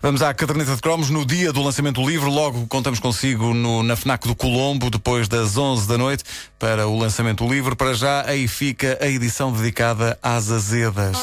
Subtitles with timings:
[0.00, 2.30] Vamos à caderneta de cromos no dia do lançamento do livro.
[2.30, 6.24] Logo contamos consigo no, na FNAC do Colombo, depois das 11 da noite,
[6.58, 7.74] para o lançamento do livro.
[7.74, 11.16] Para já, aí fica a edição dedicada às azedas.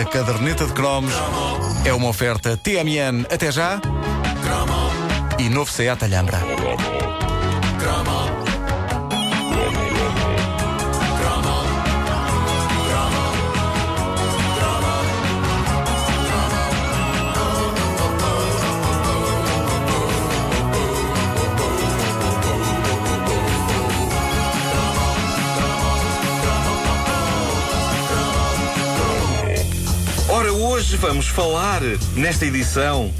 [0.00, 1.12] A caderneta de cromos
[1.84, 3.80] é uma oferta TMN até já
[5.38, 6.95] e novo Seat Alhambra.
[30.76, 31.80] Hoje vamos falar,
[32.14, 33.10] nesta edição,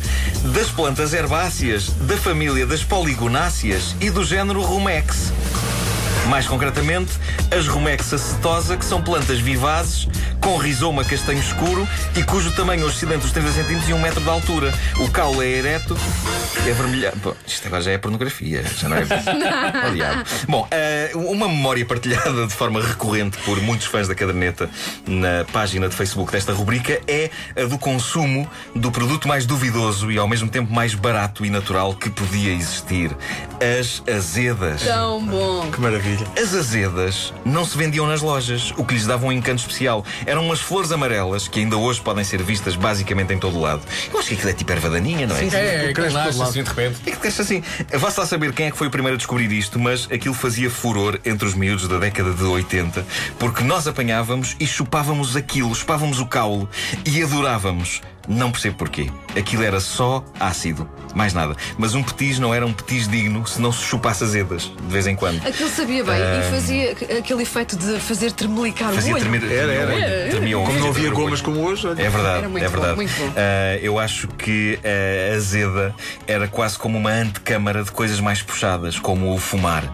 [0.54, 5.32] das plantas herbáceas, da família das poligonáceas e do género Rumex.
[6.28, 7.12] Mais concretamente,
[7.56, 10.08] as Rumex acetosa, que são plantas vivazes,
[10.40, 14.20] com rizoma castanho escuro e cujo tamanho oscila entre os 30 cm e 1 metro
[14.20, 14.72] de altura.
[14.98, 15.96] O caule é ereto,
[16.66, 17.16] é vermelhado.
[17.22, 19.04] Bom, isto agora já é pornografia, já não é?
[19.94, 20.24] Diabo.
[20.48, 24.70] Bom, eh, uma memória partilhada de forma recorrente por muitos fãs da caderneta
[25.06, 30.18] na página de Facebook desta rubrica é a do consumo do produto mais duvidoso e
[30.18, 33.10] ao mesmo tempo mais barato e natural que podia existir:
[33.60, 34.82] as azedas.
[34.82, 35.70] Tão bom.
[35.70, 36.15] Que maravilha.
[36.40, 40.04] As azedas não se vendiam nas lojas, o que lhes dava um encanto especial.
[40.24, 43.82] Eram umas flores amarelas que ainda hoje podem ser vistas basicamente em todo o lado.
[44.12, 45.46] Eu acho que aquilo é tipo erva daninha, não é?
[45.46, 46.50] É, cresce que nasce todo lado.
[46.50, 47.00] assim de repente.
[47.06, 47.62] É que cresce assim.
[47.92, 50.70] Vá-se lá saber quem é que foi o primeiro a descobrir isto, mas aquilo fazia
[50.70, 53.04] furor entre os miúdos da década de 80,
[53.38, 56.68] porque nós apanhávamos e chupávamos aquilo, chupávamos o caule
[57.04, 58.00] e adorávamos.
[58.28, 59.10] Não percebo porquê.
[59.36, 61.54] Aquilo era só ácido, mais nada.
[61.78, 65.06] Mas um petis não era um petis digno se não se chupasse azedas, de vez
[65.06, 65.46] em quando.
[65.46, 69.24] Aquilo sabia bem e fazia aquele efeito de fazer tremelicar Fazia o olho.
[69.24, 70.30] tremer, Era, era.
[70.30, 72.02] tremia Como não havia gomas como hoje, olha.
[72.02, 72.96] É verdade, Era muito é bom, verdade.
[72.96, 73.32] muito bom.
[73.36, 74.78] Ah, eu acho que
[75.32, 75.94] a azeda
[76.26, 79.84] era quase como uma antecâmara de coisas mais puxadas, como o fumar.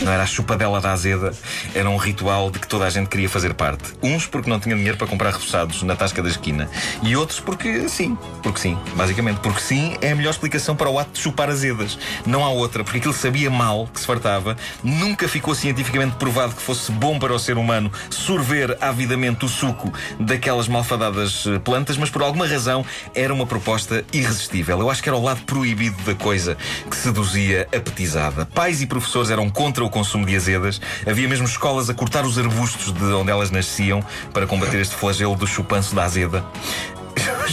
[0.00, 1.32] Não era a chupadela da azeda,
[1.74, 3.92] era um ritual de que toda a gente queria fazer parte.
[4.02, 6.68] Uns porque não tinham dinheiro para comprar repousados na tasca da esquina,
[7.02, 9.40] e outros porque sim, porque sim, basicamente.
[9.40, 11.98] Porque sim é a melhor explicação para o ato de chupar azedas.
[12.24, 16.62] Não há outra, porque aquilo sabia mal, que se fartava, nunca ficou cientificamente provado que
[16.62, 22.10] fosse bom para o ser humano sorver avidamente o suco daquelas malfadadas eh, plantas, mas
[22.10, 22.84] por alguma razão
[23.14, 24.78] era uma proposta irresistível.
[24.80, 26.56] Eu acho que era o lado proibido da coisa
[26.88, 28.46] que seduzia a petizada.
[28.46, 30.80] Pais e professores eram contra o consumo de azedas.
[31.06, 35.34] Havia mesmo escolas a cortar os arbustos de onde elas nasciam para combater este flagelo
[35.34, 36.44] do chupanço da azeda.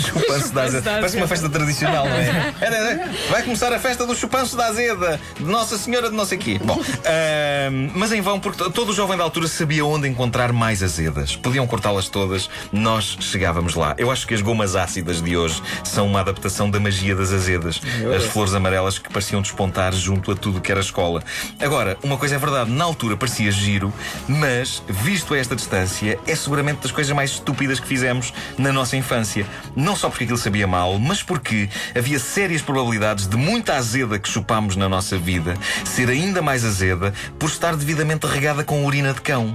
[0.02, 0.92] Chupanço da azeda.
[0.92, 2.54] Parece uma festa tradicional, não é?
[2.62, 6.26] Era- era- Vai começar a festa do chupanço da azeda, de Nossa Senhora de não
[6.26, 6.60] sei quê.
[6.64, 10.82] Bom, ahm, mas em vão, porque todo o jovem da altura sabia onde encontrar mais
[10.84, 11.36] azedas.
[11.36, 13.96] Podiam cortá-las todas, nós chegávamos lá.
[13.98, 17.82] Eu acho que as gomas ácidas de hoje são uma adaptação da magia das azedas.
[18.16, 21.24] As flores amarelas que pareciam despontar junto a tudo que era escola.
[21.60, 23.94] Agora, uma coisa é verdade, na altura parecia giro,
[24.28, 28.96] mas, visto a esta distância, é seguramente das coisas mais estúpidas que fizemos na nossa
[28.98, 29.46] infância.
[29.76, 34.30] Não só porque aquilo sabia mal, mas porque havia sérias probabilidades de muita azeda que
[34.30, 35.56] chupámos na nossa vida
[35.86, 39.54] ser ainda mais azeda por estar devidamente regada com urina de cão.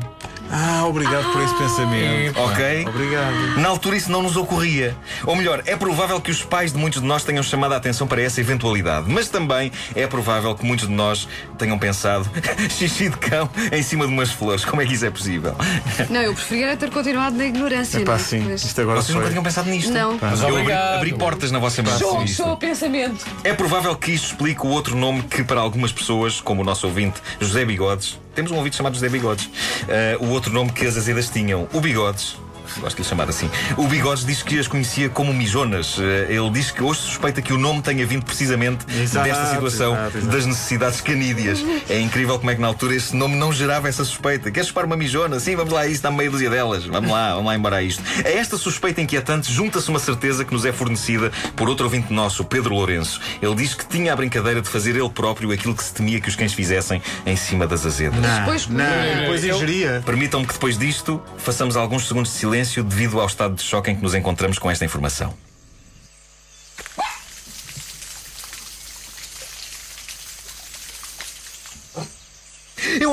[0.56, 2.38] Ah, obrigado por esse pensamento.
[2.40, 2.86] Ok?
[2.86, 3.58] Obrigado.
[3.60, 4.96] Na altura isso não nos ocorria.
[5.26, 8.06] Ou melhor, é provável que os pais de muitos de nós tenham chamado a atenção
[8.06, 9.06] para essa eventualidade.
[9.10, 11.26] Mas também é provável que muitos de nós
[11.58, 12.28] tenham pensado
[12.70, 14.64] xixi de cão em cima de umas flores.
[14.64, 15.56] Como é que isso é possível?
[16.08, 17.98] Não, eu preferia ter continuado na ignorância.
[17.98, 18.22] Epá, não é?
[18.22, 18.46] sim.
[18.48, 19.30] Mas- Isto agora Vocês nunca foi.
[19.32, 19.92] tinham pensado nisto?
[19.92, 20.18] Não.
[20.20, 22.32] Mas eu abri, abri portas na vossa mente.
[22.34, 23.24] Só o pensamento.
[23.42, 26.86] É provável que isto explique o outro nome que, para algumas pessoas, como o nosso
[26.86, 29.48] ouvinte José Bigodes, temos um ouvinte chamado José Bigodes,
[29.88, 32.36] eh, o outro nome que as azedas tinham, o Bigodes.
[32.80, 33.50] Gosto de lhe chamar assim.
[33.76, 35.96] O Bigodes diz que as conhecia como mijonas.
[35.98, 39.94] Eh, Ele diz que hoje suspeita que o nome tenha vindo precisamente Exato, desta situação
[39.94, 40.32] exato, exato.
[40.36, 41.64] das necessidades canídeas.
[41.88, 44.50] É incrível como é que na altura esse nome não gerava essa suspeita.
[44.50, 45.38] Queres chupar uma mijona?
[45.40, 46.84] Sim, vamos lá, a isso dá meia dúzia delas.
[46.86, 48.02] Vamos lá, vamos lá embora a isto.
[48.24, 52.42] A esta suspeita inquietante junta-se uma certeza que nos é fornecida por outro ouvinte nosso,
[52.42, 53.20] o Pedro Lourenço.
[53.40, 56.28] Ele diz que tinha a brincadeira de fazer ele próprio aquilo que se temia que
[56.28, 58.18] os cães fizessem em cima das azedas.
[58.20, 58.84] Depois Não,
[59.20, 60.02] depois Eu- ingeria.
[60.04, 62.53] Permitam-me que depois disto façamos alguns segundos de silêncio
[62.84, 65.43] devido ao estado de choque em que nos encontramos com esta informação.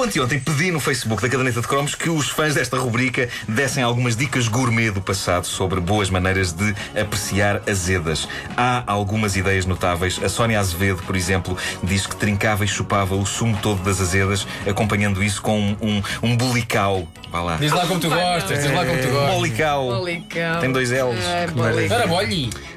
[0.01, 3.83] Eu anteontem pedi no Facebook da Caderneta de Cromos que os fãs desta rubrica dessem
[3.83, 8.27] algumas dicas gourmet do passado sobre boas maneiras de apreciar azedas.
[8.57, 10.19] Há algumas ideias notáveis.
[10.23, 14.47] A Sónia Azevedo, por exemplo, diz que trincava e chupava o sumo todo das azedas,
[14.67, 17.07] acompanhando isso com um, um, um bulical.
[17.29, 17.57] Vá lá.
[17.57, 19.35] Diz lá como tu gostas, diz lá como tu Um gostas.
[19.35, 19.87] bolicau.
[19.87, 20.59] Bolicão.
[20.61, 21.53] Tem dois L's.
[21.55, 21.93] Maravilha.
[21.93, 22.09] Era.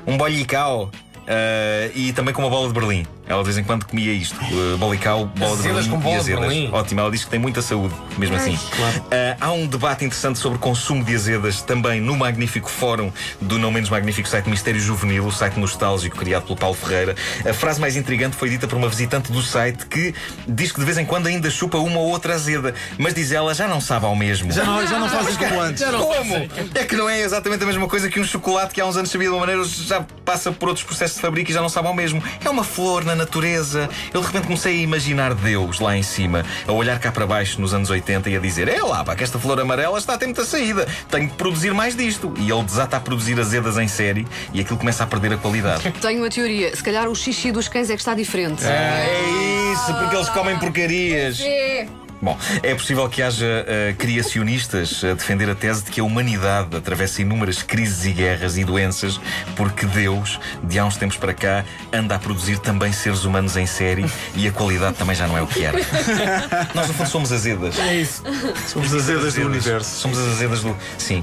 [0.07, 0.91] Um bolicau.
[1.25, 3.07] Uh, e também com uma bola de Berlim.
[3.27, 6.15] Ela de vez em quando comia isto: uh, bolicau, bola de Azedas Berlim com bola
[6.15, 6.41] e de azedas.
[6.41, 6.71] Berlim.
[6.73, 8.55] Ótimo, ela diz que tem muita saúde, mesmo assim.
[8.55, 13.11] Uh, há um debate interessante sobre consumo de azedas também no magnífico fórum
[13.41, 17.15] do não menos magnífico site Mistério Juvenil, o site nostálgico criado pelo Paulo Ferreira.
[17.49, 20.15] A frase mais intrigante foi dita por uma visitante do site que
[20.47, 23.55] diz que de vez em quando ainda chupa uma ou outra azeda, mas diz ela
[23.55, 24.53] já não sabe ao mesmo.
[24.53, 25.85] Já não, já não fazes como antes.
[25.95, 26.49] Como?
[26.75, 29.11] É que não é exatamente a mesma coisa que um chocolate que há uns anos
[29.11, 31.89] sabia de uma maneira, já passa por outros processos de fabrico e já não sabe
[31.89, 32.23] ao mesmo.
[32.45, 33.89] É uma flor na natureza.
[34.13, 37.61] Eu de repente comecei a imaginar Deus lá em cima, a olhar cá para baixo
[37.61, 40.19] nos anos 80 e a dizer: É lá, pá, que esta flor amarela está a
[40.19, 40.87] ter muita saída.
[41.11, 42.33] Tenho de produzir mais disto.
[42.39, 45.91] E ele desata a produzir azedas em série e aquilo começa a perder a qualidade.
[46.01, 46.75] Tenho uma teoria.
[46.75, 48.65] Se calhar o xixi dos cães é que está diferente.
[48.65, 51.41] É isso, porque eles comem porcarias.
[51.41, 52.04] É.
[52.23, 56.75] Bom, é possível que haja uh, criacionistas a defender a tese de que a humanidade
[56.77, 59.21] atravessa inúmeras crises e guerras e doenças
[59.57, 63.67] porque Deus, de há uns tempos para cá, anda a produzir também seres humanos em
[63.67, 65.77] série e a qualidade também já não é o que era.
[66.75, 67.79] Nós, no fundo, somos azedas.
[67.79, 68.23] É isso.
[68.69, 70.01] Somos azedas do universo.
[70.01, 70.75] Somos as azedas do.
[70.97, 71.23] Sim.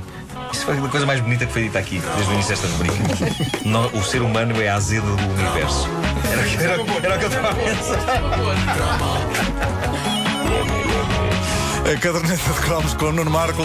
[0.54, 2.96] Isso foi a coisa mais bonita que foi dita aqui, desde o início desta rubrica.
[3.98, 5.88] O ser humano é a azeda do universo.
[6.32, 6.82] Era, o que- era, era
[7.16, 7.98] o que eu estava a pensar.
[11.90, 13.64] A caderneta de cromos com Nuno Marco,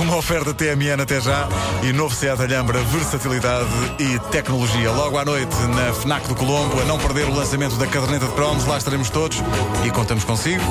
[0.00, 1.48] uma oferta TMN até já
[1.82, 3.68] e novo Seat Alhambra, versatilidade
[3.98, 4.90] e tecnologia.
[4.90, 8.32] Logo à noite na FNAC do Colombo, a não perder o lançamento da caderneta de
[8.32, 9.42] cromos, lá estaremos todos
[9.84, 10.62] e contamos consigo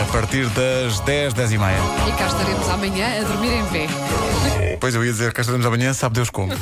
[0.00, 1.78] a partir das 10, 10 e meia.
[2.08, 4.76] E cá estaremos amanhã a dormir em pé.
[4.80, 6.52] Pois eu ia dizer que cá estaremos amanhã, sabe Deus como.